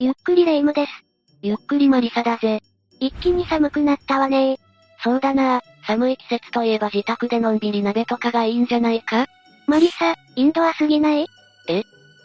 [0.00, 0.92] ゆっくりレ夢ムです。
[1.42, 2.60] ゆっくりマリサだぜ。
[3.00, 4.56] 一気に寒くなったわね。
[5.02, 5.60] そうだな。
[5.88, 9.26] 寒い季節といえば自宅でのんびり鍋とかがいいんじゃないか？
[9.66, 11.26] マリサ、インドアすぎない？
[11.68, 11.82] え？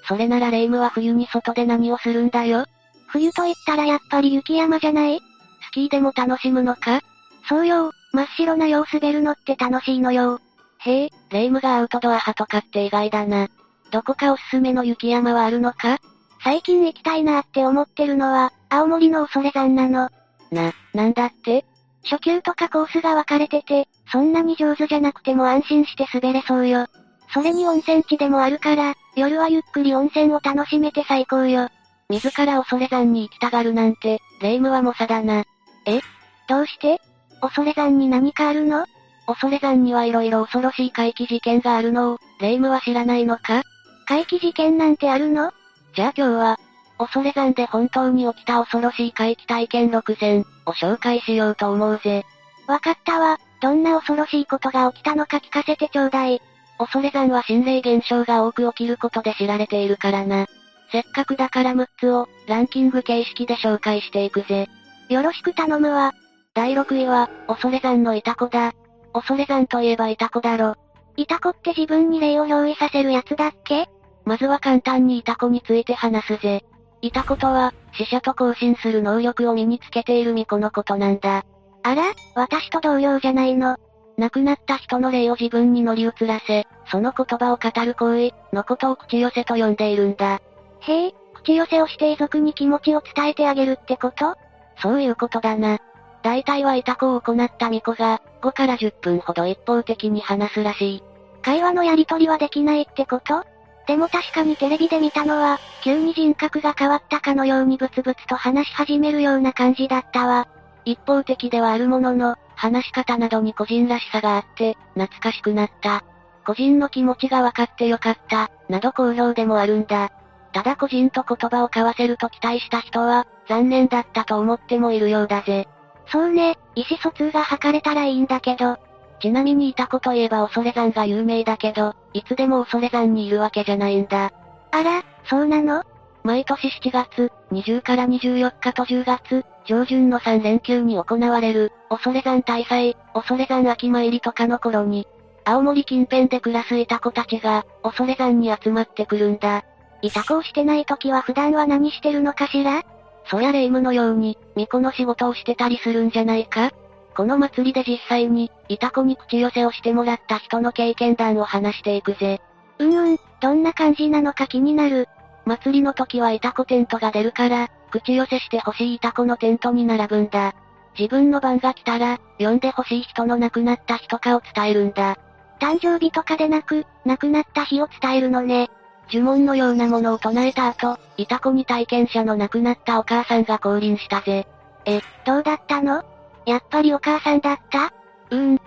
[0.08, 2.66] それならレ夢ムは冬に外で何をするんだよ？
[3.08, 5.20] 冬と言ったらやっぱり雪山じゃない？
[5.68, 7.02] スキーでも楽しむのか？
[7.50, 10.40] そうよ、真っ白なよう滑るのって楽しいのよ。
[10.82, 13.48] へえ、レ夢ムがアウトドア派とかって意外だな。
[13.90, 15.98] どこかおすすめの雪山はあるのか？
[16.44, 20.10] 最近行きたいなって思ってるのは、青森の恐山なの。
[20.52, 21.66] な、なんだって？
[22.04, 26.88] 初級とかコースが分かれてて、そんなに上手じゃなくても安心して滑れそうよ。
[27.34, 31.70] それに温泉地でもあるから、夜はゆっくり温泉を楽しめて最高よ。
[32.10, 35.46] 自ら恐山に行きたがるなんて、レ夢ムは猛者だな。
[35.86, 36.02] え？
[36.50, 37.00] どうして？
[37.40, 38.86] 恐山に何かあるの？
[39.28, 43.64] 恐山には色々恐ろしい怪奇事件があるのを、レ夢ムは知らないのか？
[44.08, 45.54] 怪奇事件なんてあるの？
[45.96, 46.60] じゃあ今日は、
[46.98, 52.26] 恐山で本当に起きた恐ろしい怪奇体験6選を紹介しようと思うぜ。
[52.68, 53.38] わかったわ。
[53.62, 56.42] どんな恐ろしいことが起きたのか聞かせてちょうだい。
[56.78, 60.48] 恐山は心霊現象が多く起きることで知られているからな。
[60.92, 64.68] せっかくだから6つを、ランキング形式で紹介していくぜ。
[65.10, 66.14] よろしく頼むわ。
[66.54, 68.74] 第6位は、恐山のイタコだ。
[69.14, 70.76] 恐山といえばイタコだろ。
[71.18, 73.88] イタコって自分に霊を憑依させるやつだっけ？
[74.26, 76.64] まずは簡単にイタコについて話すぜ。
[77.02, 81.44] イタコとは、死者と交信する能力を身につけている巫女のことなんだ。
[81.84, 83.78] あら、私と同様じゃないの。
[84.18, 90.40] 亡くなった人の霊を自分に乗り移らせ、その言葉を語る行為のことを口寄せと呼んでいるんだ。
[90.82, 94.36] へえ、口寄せをして遺族に気持ちを伝えてあげるってこと？
[94.82, 95.80] そういうことだな。
[96.22, 101.04] 大体はイタコを行った巫女が、5から10分ほど一方的に話すらしい。
[101.42, 103.44] 会話のやりとりはできないってこと？
[103.88, 110.48] でも確かにテレビで見たのは、急に人格が変わったかのようにブツブツと話し始めるような感じだったわ。
[110.86, 116.04] 一方的ではあるものの、話し方などに個人らしさがあって、懐かしくなった。
[116.46, 120.12] 個人の気持ちが分かってよかった、など好評でもあるんだ。
[120.54, 125.68] ただ個人と言葉を交わせると期待した人は、残念だったと思ってもいるようだぜ。
[126.08, 128.78] そうね、意思疎通が図れたらいいんだけど。
[129.24, 134.34] ちなみにいた子といえば恐山が有名だけど、いつでも恐山にいるわけじゃないんだ。
[134.72, 135.86] あら、そうなの？
[136.24, 145.08] 毎年7月、20から24日と10月、上旬の3連休に行われる、恐山大祭、恐山秋参りとかの頃に、
[145.46, 149.64] 青森近辺で暮らすイタコたちが、恐山に集まってくるんだ。
[150.02, 152.84] イタコをしてない時は普段は何してるのかしら？
[153.32, 156.74] そや霊夢のように、巫女の仕事をしてたりするんじゃないか？
[157.16, 162.42] この祭りで実際に、イタコに口寄せをしてもらった人の経験談を話していくぜ。
[162.80, 165.08] うんうん、どんな感じなのか気になる。
[165.46, 170.56] 祭りの時はイタコテントが出るから、口寄せして欲しいイタコのテントに並ぶんだ。
[170.98, 175.18] 自分の番が来たら、呼んで欲しい人の亡くなった日とかを伝えるんだ。
[175.60, 178.70] 誕生日とかでなく、亡くなった日を伝えるのね。
[179.12, 184.48] 呪文のようなものを唱えた後、イタコに体験者の亡くなったお母さんが降臨したぜ。
[184.86, 186.04] え、どうだったの？
[186.46, 187.94] やっぱりお母さんだった？
[188.32, 188.62] うーん。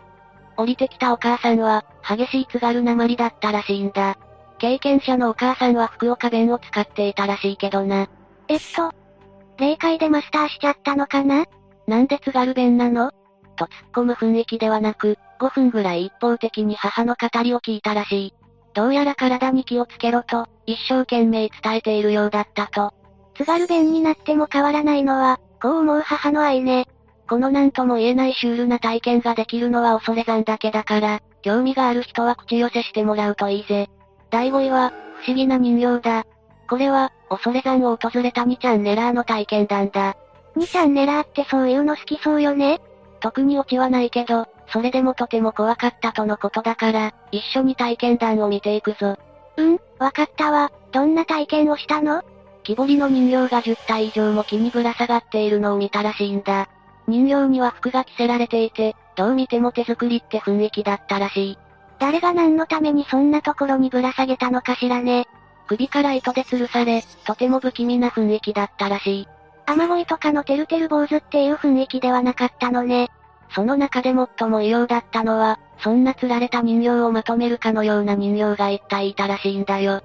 [0.57, 4.17] 降りてきたお母さんは、激しい津軽なまりだったらしいんだ。
[4.59, 8.09] 経験者のお母さんは福岡弁を使っていたらしいけどな。
[8.49, 8.91] えっと、
[9.59, 11.45] 霊界でマスターしちゃったのかな？
[11.87, 13.11] なんで津軽弁なの？
[13.57, 18.35] と突っ込む雰囲気ではなく、5分ぐらい一方的に母の語りを聞いたらしい。
[18.75, 22.93] どうやら体に気をつけろと、一生懸命伝えているようだったと。
[23.35, 26.87] 津軽弁になっても変わらないのは、こう思う母の愛ね。
[27.29, 33.89] この何とも言えないシュールな体験ができるのは恐山だけだから、興味がある人は口寄せしてもらうといいぜ。
[34.31, 34.93] 第5位は、
[35.23, 36.25] 不思議な人形だ。
[36.69, 40.17] これは、恐山を訪れた2ちゃんネラーの体験談だ。
[40.57, 42.81] 2ちゃんネラーってそういうの好きそうよね？
[43.21, 49.17] 特にオチはないけど、それでもとても怖かったとのことだから、一緒に体験談を見ていくぞ。
[49.57, 50.71] うん、わかったわ。
[50.93, 52.23] どんな体験をしたの？
[52.63, 56.69] 木彫りの人形が10体以上も木にぶら下がっているのを見たらしいんだ。
[57.07, 61.59] 人形には服が着せられていて、どう見ても手作りって雰囲気だったらしい。
[61.99, 65.27] 誰が何のためにそんなところにぶら下げたのかしらね。
[65.67, 69.29] 首から糸で吊るされ、とても不気味な雰囲気だったらしい。
[69.67, 73.09] 雨乞いとかのてるてる坊主っていう雰囲気ではなかったのね。
[73.51, 79.97] その中で最も異様だったのは、そんな釣られた人形をまとめるかのような人形が一体いたらしいんだよ。
[79.97, 80.03] ん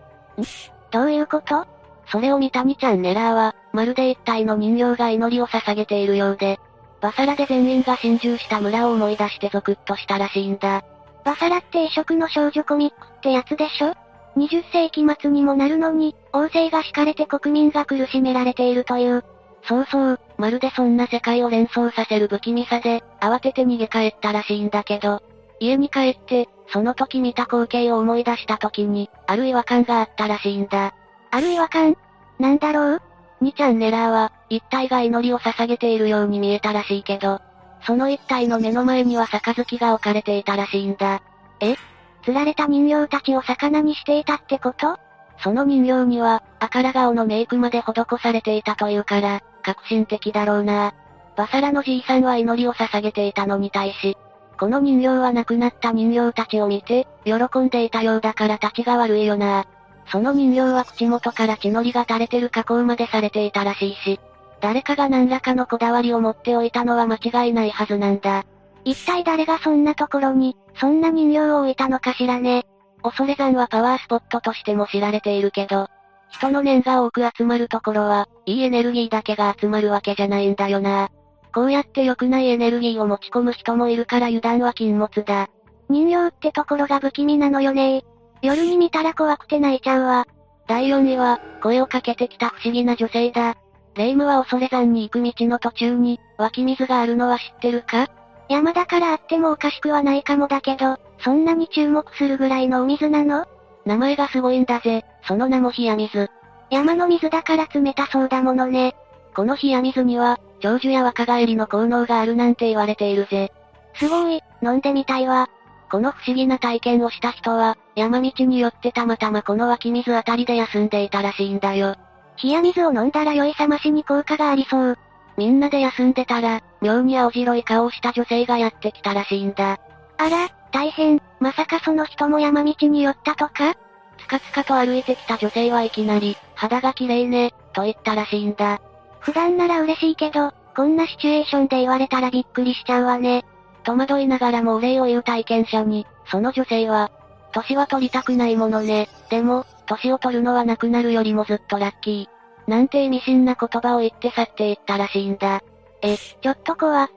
[0.92, 1.66] どういうこと？
[2.08, 6.60] それを見たにちゃんネラーは、まるで一体の人形が祈りを捧げているようで、
[7.02, 10.84] バサラで全員が心中した村を思い出してゾクッとしたらしいんだ。
[11.26, 13.94] バサラって異色の少女コミックってやつでしょ
[14.38, 19.26] ？20世紀末にもなるのに、王政が敷かれて国民が苦しめられているという。
[19.64, 25.22] そうそう、まるでそんな世界を連想させる不気味さで、慌てて逃げ帰ったらしいんだけど、
[25.60, 30.94] 家に帰って、その時見た光景を思い出した時に、ある違和感があったらしいんだ。
[31.32, 31.98] ある違和感？
[32.40, 33.02] なんだろう？
[33.42, 37.42] ?2 チャンネラーは、一体が祈りを捧げているように見えたらしいけど、
[37.86, 41.22] その一体の目の前には杯が置かれていたらしいんだ。
[41.60, 41.76] え？
[42.24, 44.98] 釣られた人形たちを魚にしていたってこと？
[45.44, 50.94] その人形には、赤ら顔のメイクまで施されていたというから、革新的だろうな。
[51.36, 54.16] バサラのじいさんは祈りを捧げていたのに対し、
[54.60, 59.66] この人形は亡くなった人形たちを見て、喜んでいたようだから立ちが悪いよな。
[60.12, 64.20] その人形は口元から血のりが垂れてる加工までされていたらしいし、
[64.60, 68.44] 誰かが何らかのこだわりを持っておいたのは間違いないはずなんだ。
[68.84, 72.66] 一体誰がそんなところに、そんな人形を置いたのかしらね。
[73.04, 75.88] 恐山はパワースポットとしても知られているけど、
[76.30, 81.10] 人の念が多く集まるところは、いいエネルギーだけが集まるわけじゃないんだよな。
[81.54, 85.50] こうやって良くないエネルギーを持ち込む人もいるから油断は禁物だ。
[85.90, 88.04] 人形ってところが不気味なのよね
[88.42, 90.26] 夜に見たら怖くて泣いちゃうわ。
[90.68, 93.56] 第4位は、声をかけてきた不思議な女性だ。
[93.96, 98.08] 霊夢は恐山に行く道の途中に、湧き水があるのは知ってるか？
[98.50, 103.46] 山だからあってもおかしくはないかもだけど、そんなに注目するぐらいのお水なの？
[103.86, 106.30] 名前がすごいんだぜ、その名も冷や水。
[106.70, 108.96] 山の水だから冷たそうだものね。
[109.36, 113.52] この冷や水には、長寿や若返りの効能があるなんて言われているぜ。
[113.96, 115.50] すごい、飲んでみたいわ。
[115.92, 121.98] この不思議な体験をした人は、山道によってたまたまこの湧き水あたりで休んでいたらしいんだよ。
[122.42, 124.98] 冷や水を飲んだら酔い覚ましに効果がありそう。
[125.36, 129.80] みんなで休んでたら、妙に青白い顔をした女性がやってきたらしいんだ。
[130.18, 133.76] あら、大変、まさかその人も山道に寄ったとか？
[134.18, 138.80] つかつかと歩いてきた女性はいきなり、肌が綺麗ね、と言ったらしいんだ。
[139.20, 143.44] 普段なら嬉しいけど、こんなシチュエーションで言われたらびっくりしちゃうわね。
[143.84, 147.12] 戸惑いながらもお礼を言う体験者に、その女性は、
[147.52, 149.10] 年は取りたくないものね。
[149.30, 152.70] でも、年を取るのはなくなるよりもずっとラッキー。
[152.70, 155.62] なんて意味深な言葉を言って去っていったらしいんだ。
[156.02, 157.10] え、ちょっと怖。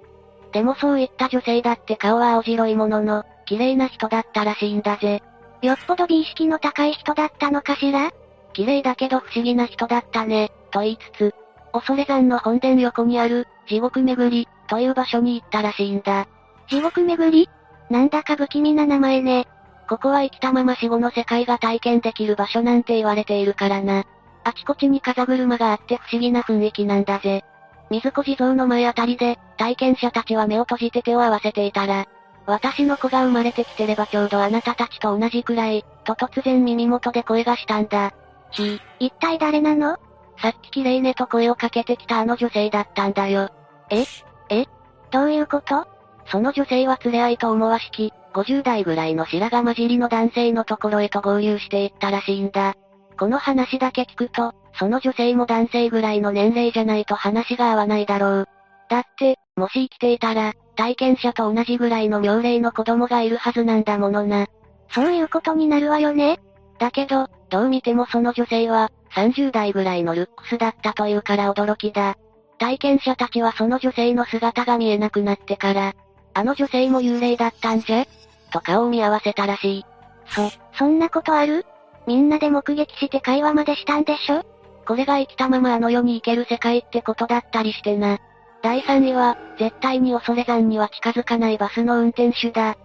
[0.53, 5.23] でもそういった女性だって顔は青白いものの、綺麗な人だったらしいんだぜ。
[5.63, 8.11] よっぽど美意識の高い人だったのかしら？
[8.53, 11.35] 綺麗だけど不思議な人だったね、と言いつつ、
[11.73, 16.27] 恐山の本殿横にある、地獄巡り、という場所に行ったらしいんだ。
[16.69, 17.49] 地獄巡り？
[17.91, 19.47] なんだか不気味な名前ね。
[19.89, 24.05] ここは生きたまま死後の世界が体験できる場所なんて言われているからな。
[24.45, 27.45] あちこちに風車があって不思議な雰囲気なんだぜ。
[27.91, 32.07] 水子地蔵の前あたりで、体験者たちは目を閉じて手を合わせていたら、
[32.47, 38.13] 私の子が生まれてきてればちょうどあなたたちと同じくらい、と突然耳元で声がしたんだ。
[38.51, 39.97] ひ、一体誰なの？
[40.39, 43.51] さっき綺麗ねと声をかけてきたあの女性だったんだよ。
[43.91, 44.05] え？
[44.49, 44.67] え？
[45.11, 45.87] どういうこと？
[46.27, 52.75] その女性は連れ合いと思わしき、50代ぐらいの白髪混じりの男性のところへと合流していったらしいんだ。
[53.19, 58.49] この話だけ聞くと、その女性も男性ぐらいの年齢じゃないと話が合わないだろう。
[58.91, 64.47] だって、もし生きていたら、体験者と同じぐらいの妙齢の子供がいるはずなんだものな。
[64.91, 66.41] そういうことになるわよね。
[66.79, 72.17] だけど、どう見てもその女性は、30代ぐらいのルックスだったというから驚きだ。
[72.59, 75.93] 体験者たちはその女性の姿が見えなくなってから、
[76.35, 78.07] あの女性も幽霊だったんじゃ？
[78.53, 79.87] と顔を見合わせたらしい。
[80.27, 81.65] そ、そんなことある？
[82.07, 84.45] みんなで目撃して会話までしたんでしょ？
[84.87, 88.19] これが生きたままあの世に行ける世界ってことだったりしてな。
[88.63, 92.73] 第3位は、絶対に恐山には近づかないバスの運転手だ。
[92.73, 92.77] ん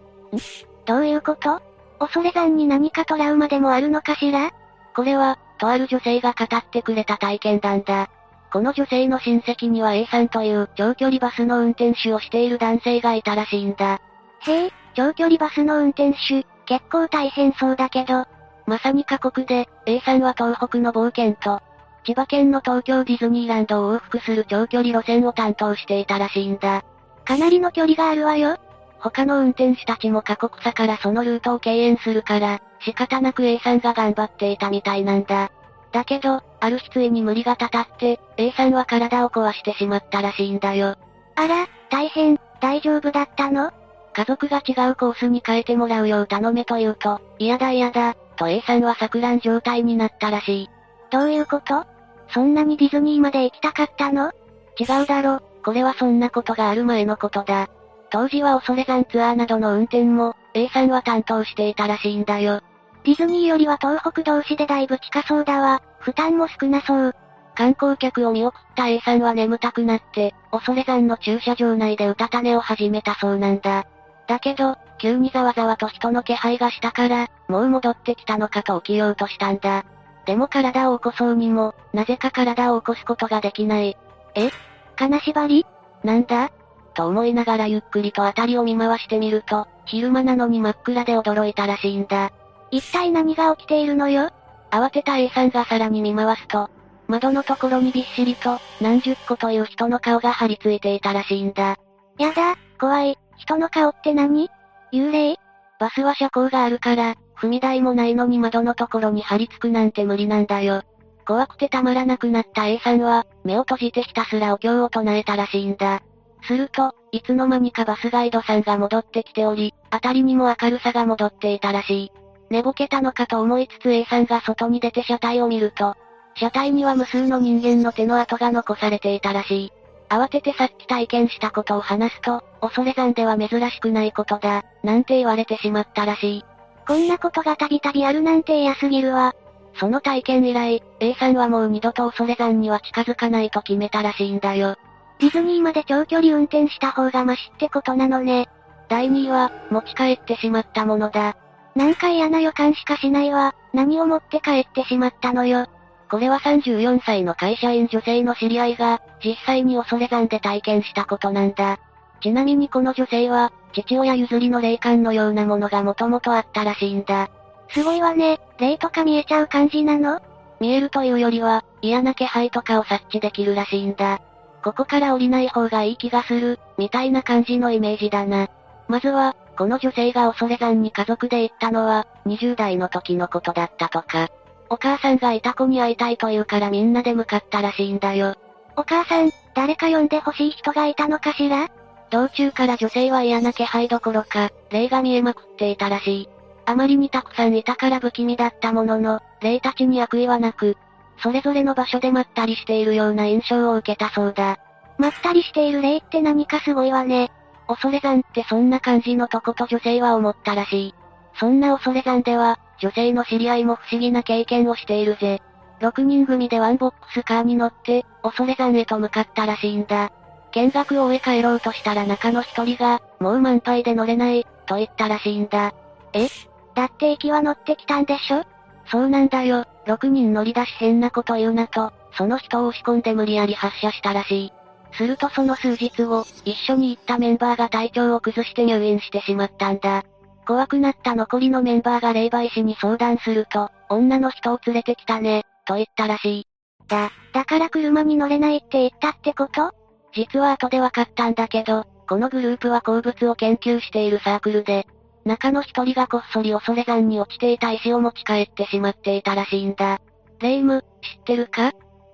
[0.85, 1.61] どういうこと？
[1.99, 4.51] 恐山に何かトラウマでもあるのかしら？
[4.95, 8.09] これは、とある女性が語ってくれた体験談だ。
[8.51, 14.01] この女性の親戚には A さんという長距離バスの運転手をしている男性がいたらしいんだ。
[14.47, 18.25] へえ、長距離バスの運転手、結構大変そうだけど。
[18.65, 21.61] まさに過酷で、A さんは東北の冒険と、
[22.03, 26.83] 千葉県の東京ディズニーランドを往復する長距離路線を担当していたらしいんだ。
[27.25, 28.57] かなりの距離があるわよ。
[28.99, 35.51] 他の運転手たちも過酷さからそのルートを敬遠するから、仕方なく A さんが頑張っていたみたいなんだ。
[35.91, 40.95] だけど、ある日ついに無理がたたって、A さんは体を壊してしまったらしいんだよ。
[41.35, 43.71] あら、大変、大丈夫だったの？
[44.13, 50.69] 家族が違うコースに変えてもらうよう頼めと言うと、嫌だ嫌だ、と A さんは錯乱状態になったらしい。
[51.11, 51.85] どういうこと？
[52.33, 54.31] そんなにディズニーまで行きたかったの？
[54.79, 57.67] 違うだろ、これはそんなことがある前のことだ。
[58.11, 62.61] 当時は恐山ツアーなどの運転も、A さんは担当していたらしいんだよ。
[63.03, 65.81] ディズニーよりは東北同士でだいぶ近そうだわ。
[65.99, 67.15] 負担も少なそう。
[67.55, 73.85] 観光客を見送った A さんは眠たくなって、恐山の駐車場内でうたた寝を始めたそうなんだ。
[74.27, 79.85] だけど、急にざわざわと人の気配がしたから、もう戻ってきたのかと起きようとしたんだ。
[80.25, 83.97] でも体を起こそうにも、なぜか体を起こすことができない。
[84.35, 84.51] え？
[84.95, 85.65] 金縛り？
[86.03, 86.51] なんだ？
[86.93, 92.31] と思いながらゆっくりと辺りを見回してみると、昼間なのに真っ暗で驚いたらしいんだ。
[92.71, 94.29] 一体何が起きているのよ？
[94.71, 96.69] 慌てた A さんがさらに見回すと、
[97.07, 101.77] 窓のところにびっしりと、何十個という人の顔が張り付いていたらしいんだ。
[102.19, 103.17] やだ、怖い。
[103.37, 104.49] 人の顔って何？
[104.93, 105.37] 幽霊？
[105.79, 110.83] バスは車高があるから、踏み台もないのに窓のところに張り付くなんて無理なんだよ。
[111.25, 116.01] 怖くてたまらなくなった A さんは、目を閉じてひたすらお経を唱えたらしいんだ。
[116.43, 122.11] すると、いつの間にかバスガイドさんが戻ってきており、辺りにも明るさが戻っていたらしい。
[122.49, 125.95] 寝ぼけたのかと思いつつ A さんが外に出て車体を見ると、
[126.35, 129.71] 車体には無数の人間の手の跡が残されていたらしい。
[130.09, 136.45] 慌ててさっき体験したことを話すと、恐山では珍しくないことだ、なんて言われてしまったらしい。
[136.87, 139.35] こんなことがたびたびあるなんて嫌すぎるわ。
[139.75, 144.75] その体験以来、A さんはもう二度と恐山には近づかないと決めたらしいんだよ。
[145.19, 148.47] ディズニーまで長距離運転した方がマシってことなのね。
[148.87, 151.35] 第2位は、持ち帰ってしまったものだ。
[151.79, 153.55] なんか嫌な予感しかしないわ。
[153.71, 155.67] 何を持って帰ってしまったのよ。
[156.11, 161.79] これは34歳の会社員女性の知り合いが、実際に恐山で体験したことなんだ。
[162.19, 167.29] ちなみにこの女性は、父親譲りの霊感のようなものがもともとあったらしいんだ。
[167.69, 170.19] すごいわね、霊とか見えちゃう感じなの？
[170.59, 174.19] 見えるというよりは、嫌な気配とかを察知できるらしいんだ。
[174.65, 178.49] ここから降りない方がいい気がする、みたいな感じのイメージだな。
[178.89, 184.29] まずは、この女性が恐山に家族で行ったのは、20代の時のことだったとか。
[184.69, 188.35] お母さんがいた子に会いたいと言うからみんなで向かったらしいんだよ。
[188.77, 191.67] お母さん、誰か呼んで欲しい人がいたのかしら？
[192.09, 196.29] 道中から女性は嫌な気配どころか、霊が見えまくっていたらしい。
[196.65, 200.77] あまりにたくさんいたから不気味だったものの、霊たちに悪意はなく、
[201.21, 204.57] それぞれの場所でまったりしているような印象を受けたそうだ。
[204.97, 207.29] まったりしている霊って何かすごいわね。
[207.69, 210.95] 恐山ってそんな感じのとこと女性は思ったらしい。
[211.39, 215.39] そんな恐山では、女性の知り合いも不思議な経験をしているぜ。
[215.79, 220.11] 6人組でワンボックスカーに乗って、恐山へと向かったらしいんだ。
[220.51, 225.71] 見学を終え帰ろうとしたら中の一人が、もう満杯で乗れない、と言ったらしいんだ。
[226.13, 226.27] え？
[226.73, 228.43] だって駅は乗ってきたんでしょ？
[228.87, 234.53] そうなんだよ、6人乗り出し変なこと言うなと、その人を押し込んで無理やり発車したらしい。
[234.93, 240.03] するとその数日後、一緒に行ったメンバーが体調を崩して入院してしまったんだ。
[240.47, 246.47] 怖くなった残りのメンバーが霊媒師に相談すると、女の人を連れてきたね、と言ったらしい。
[246.87, 249.71] だ、だから車に乗れないって言ったってこと？
[250.11, 254.87] 実は後で分かったんだけど、このグループは鉱物を研究しているサークルで、
[255.23, 259.99] 中の一人がこっそり恐れ山に落ちていた石を持ち帰ってしまっていたらしいんだ。
[260.39, 261.73] レイム、知ってるか？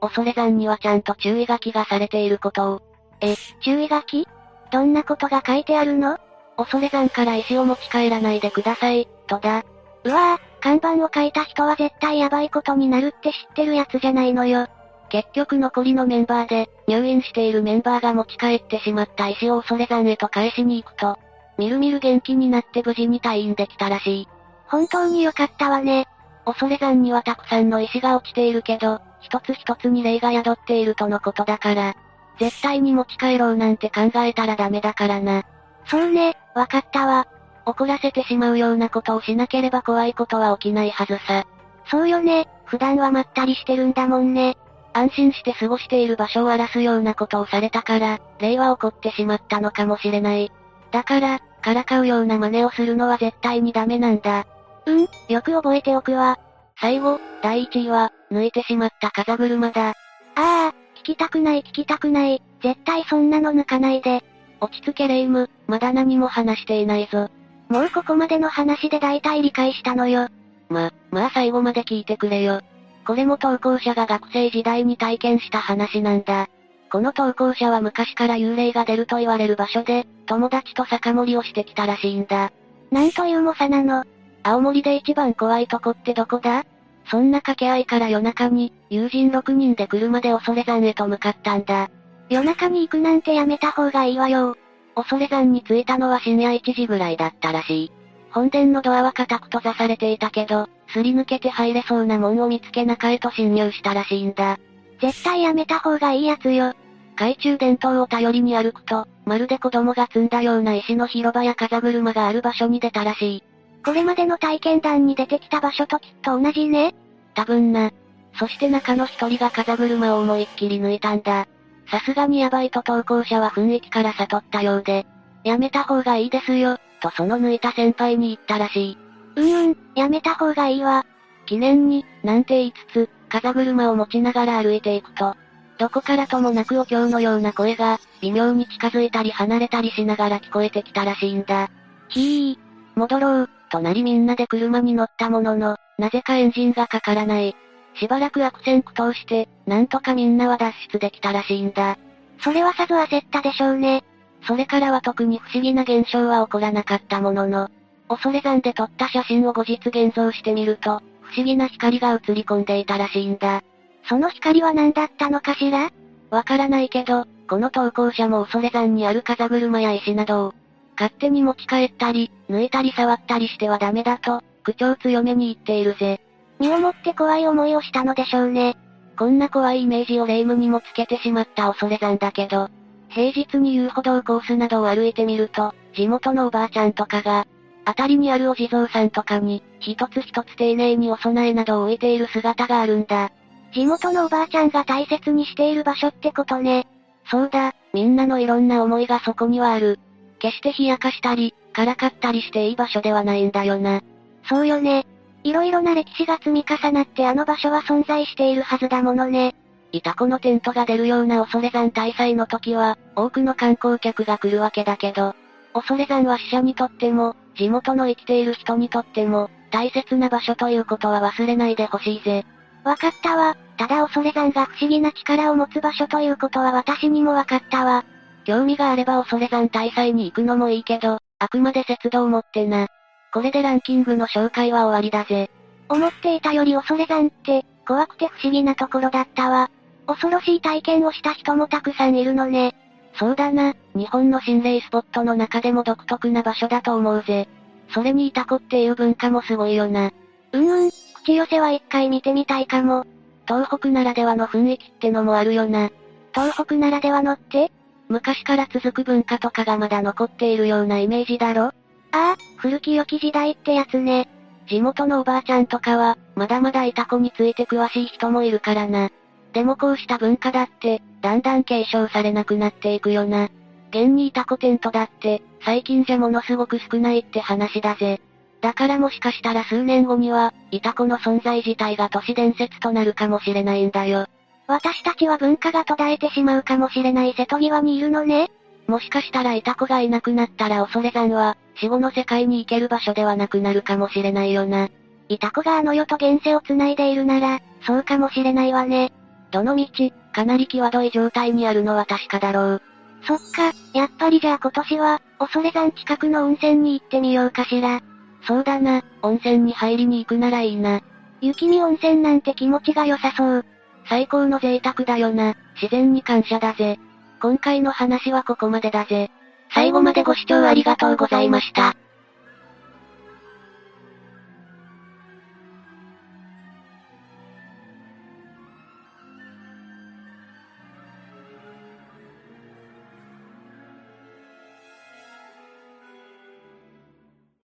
[0.10, 2.82] 恐山にはちゃんと注意書きがされていることを。
[3.22, 4.28] え、注意書き？
[4.72, 6.18] どんなことが書いてあるの？
[6.58, 9.64] 恐山から石を持ち帰らないでください、とだ。
[10.04, 14.68] うわぁ、看板を書いた人は絶対ヤバいことになるって知ってるやつじゃないのよ。
[15.10, 21.18] 結局残りのメンバーで、入院しているメンバーが持ち帰ってしまった石を恐山へと返しに行くと、
[21.58, 24.28] みるみる元気になって無事に退院できたらしい。
[24.68, 26.08] 本当に良かったわね。
[26.46, 31.96] 恐山にはたくさんの石が落ちているけど、一つ一つに霊が宿っているとのことだから、
[32.40, 35.44] 絶対に持ち帰ろうなんて考えたらダメだからな。
[35.86, 37.28] そうね、わかったわ。
[37.66, 41.46] 怒らせてしまうようなことをしなければ怖いことは起きないはずさ。
[41.90, 44.58] そうよね、普段はまったりしてるんだもんね。
[44.94, 50.52] 安心して過ごしている場所を荒らすようなことをされたから、霊は起こってしまったのかもしれない。
[50.92, 54.46] だから、からかうような真似をするのは絶対にダメなんだ。
[54.86, 56.38] うん、よく覚えておくわ。
[56.80, 59.90] 最後、第1位は、抜いてしまった風車だ。
[59.90, 59.94] あ
[60.36, 62.42] あ、聞きたくない聞きたくない。
[62.62, 64.24] 絶対そんなの抜かないで。
[64.62, 67.30] 落ち着けレイム、まだ何も話していないぞ。
[67.70, 70.28] もうここまでの話で大体理解したのよ。
[70.70, 72.62] ま、まあ最後まで聞いてくれよ。
[73.06, 76.48] これも投稿者が学生時代に体験した話なんだ。
[76.92, 82.52] この投稿者は昔から幽霊が出ると言われる場所で、友達と酒盛りをしてきたらしいんだ。
[82.92, 84.04] なんという猛者なの。
[84.48, 86.66] 青森で一番怖いとこってどこだ？
[87.10, 91.90] そんな掛け合いから夜中に、友人6人で車で恐山へと向かったんだ。
[92.30, 94.56] 夜中に行くなんてやめた方がいいわよ。
[94.94, 97.92] 恐山に着いたのは深夜1時ぐらいだったらしい。
[98.30, 104.60] 本殿のドアは固く閉ざされていたけど、すり抜けて入れそうな門を見つけ中へと侵入したらしいんだ。
[105.02, 106.74] 絶対やめた方がいいやつよ。
[107.16, 113.44] 懐中電灯を頼りに歩くと、まるで子供が積んだような石の広場や風車がある場所に出たらしい。
[113.86, 116.96] これまでの体験談に出てきた場所ときっと同じね。
[117.36, 117.92] 多分な。
[118.40, 121.48] そして中の一人が風車を思いっきり抜いたんだ。
[121.92, 125.06] さすがにヤバいと投稿者は雰囲気から悟ったようで、
[125.44, 128.98] やめた方がいいですよ、とその抜いた先輩に言ったらしい。
[129.36, 131.06] うんうん、やめた方がいいわ。
[131.46, 135.36] 記念に、なんて言いつつ、風車を持ちながら歩いていくと、
[135.78, 141.70] どこからともなくお経のような声が、微妙に近づいたり離れたりしながら聞こえてきたらしいんだ。
[142.08, 147.58] ひー、戻ろう、となりみんなで車に乗ったものの、なぜかエンジンがかからない。
[148.00, 151.98] しばらく悪戦苦闘して、なんとかみんなは脱出できたらしいんだ。
[152.40, 154.06] それはさぞ焦ったでしょうね。
[154.48, 157.70] それからは特に不思議な現象は起こらなかったものの、
[158.08, 163.62] 恐山で撮った写真を後日現像してみると、不思議な光が映り込んでいたらしいんだ。
[164.08, 165.90] その光は何だったのかしら？
[166.30, 170.54] わからないけど、この投稿者も恐山にある風車や石などを、
[170.98, 176.22] 勝手に持ち帰ったり、抜いたり触ったりしてはダメだと、口調強めに言っているぜ。
[176.60, 178.76] 身をもって怖い思いをしたのでしょうね。
[179.18, 182.70] こんな怖いイメージを霊夢にもつけてしまった恐れ山だけど、
[183.10, 187.48] 平日に遊歩道コースなどを歩いてみると、地元のおばあちゃんとかが、
[187.86, 193.32] 辺りにあるお地蔵さんとかに、一つ一つ丁寧にお供えなどを置いている姿があるんだ。
[193.74, 196.88] 地元のおばあちゃんが大切にしている場所ってことね。
[197.30, 200.00] そうだ、みんなのいろんな思いがそこにはある。
[200.40, 204.02] 決して冷やかしたり、からかったりしていい場所ではないんだよな。
[204.48, 205.06] そうよね。
[205.44, 209.56] いろいろな歴史が積み重なってあの場所は存在しているはずだものね。
[209.92, 215.36] いたこのテントが出るような恐山大祭の時は、多くの観光客が来るわけだけど、
[215.74, 222.46] 恐山は死者にとっても、地元の生きている人にとっても、大切な場所ということは忘れないでほしいぜ。
[222.84, 223.58] わかったわ。
[223.78, 228.06] ただ恐山が不思議な力を持つ場所ということは私にもわかったわ。
[228.46, 232.88] 興味があれば恐山大祭に行くのもいいけど、あくまで節度を持ってな。
[233.34, 235.50] これでランキングの紹介は終わりだぜ。
[235.90, 239.70] 思っていたより恐山って、怖くて不思議なところだったわ。
[240.08, 242.76] 恐ろしい体験をした人もたくさんいるのね。
[243.16, 247.48] そうだな、日本の心霊スポットの中でも独特な場所だと思うぜ。
[247.90, 250.12] それにイタコっていう文化もすごいよな。
[250.52, 250.92] うんうん、
[251.24, 253.06] 口寄せは一回見てみたいかも。
[253.48, 255.90] 東北ならではの雰囲気ってのもあるよな。
[256.34, 257.72] 東北ならではのって？
[258.08, 261.66] 昔から続く文化とかがまだ残っているようなイメージだろ？
[261.66, 261.72] あ
[262.12, 264.30] あ、古き良き時代ってやつね。
[264.68, 269.10] 地元のおばあちゃんとかは、まだまだイタコについて詳しい人もいるからな。
[269.54, 273.50] でもこうした文化だって、だんだん継承されなくなっていくよな。
[273.90, 278.22] 現にイタコテントだって、最近じゃものすごく少ないって話だぜ。
[278.62, 284.26] だからもしかしたら数年後には、イタコの存在自体が都市伝説となるかもしれないんだよ。
[284.68, 288.50] 私たちは文化が途絶えてしまうかもしれない瀬戸際にいるのね。
[288.88, 294.90] もしかしたらイタコがいなくなったら恐山は、死後の世界に行ける場所ではなくなるかもしれないよな。
[295.28, 299.12] イタコがあの世と現世を繋いでいるなら、そうかもしれないわね。
[299.52, 299.88] どの道、
[300.34, 302.82] かなり際どい状態にあるのは確かだろう。
[303.24, 308.02] そっか、やっぱりじゃあ今年は、恐山近くの温泉に行ってみようかしら。
[308.48, 311.02] そうだな、温泉に入りに行くならいいな。
[311.42, 313.66] 雪見温泉なんて気持ちが良さそう。
[314.08, 317.00] 最高の贅沢だよな、自然に感謝だぜ。
[317.42, 319.32] 今回の話はここまでだぜ。
[319.74, 321.96] 最後までご視聴ありがとうございました。